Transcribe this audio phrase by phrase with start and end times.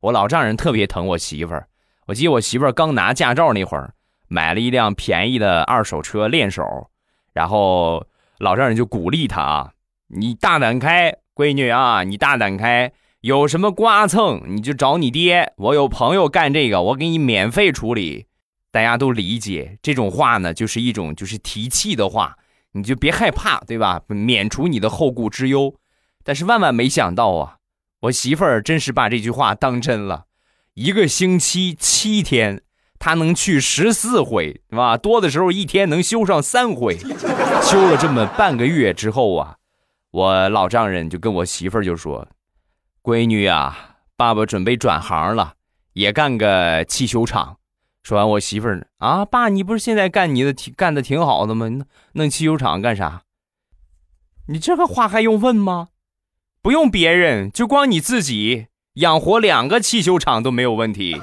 [0.00, 1.68] 我老丈人特别疼我媳妇儿。
[2.06, 3.92] 我记得我媳妇儿刚拿驾照那会儿，
[4.28, 6.90] 买了一辆便宜的二手车练手，
[7.32, 8.06] 然后
[8.38, 9.72] 老丈人就鼓励她啊
[10.08, 18.26] ：“你大胆开，闺女啊，你大胆开，有什么刮蹭你就找你爹，我有朋友干这个，我给你免费处理。”
[18.72, 22.36] 大家都理解这种话呢，就是一种就是提气的话，
[22.72, 24.00] 你就别害怕，对吧？
[24.06, 25.74] 免除你的后顾之忧。
[26.22, 27.56] 但是万万没想到啊，
[28.00, 30.24] 我媳妇儿真是把这句话当真了。
[30.74, 32.62] 一个星期七天，
[32.98, 34.96] 她能去十四回，是吧？
[34.96, 36.96] 多的时候一天能修上三回。
[37.62, 39.56] 修了这么半个月之后啊，
[40.12, 42.26] 我老丈人就跟我媳妇儿就说
[43.04, 45.54] ：“闺女啊，爸爸准备转行了，
[45.92, 47.58] 也干个汽修厂。”
[48.02, 51.68] 说完，我媳妇儿啊，爸，你不是现在干你的挺干的挺好的吗？
[52.12, 53.24] 弄汽修厂干啥？
[54.46, 55.88] 你这个话还用问吗？
[56.62, 61.18] 不用别人，就光你自己养活两个汽修厂都没有问题。